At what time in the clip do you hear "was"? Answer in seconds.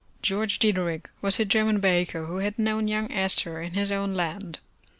1.21-1.39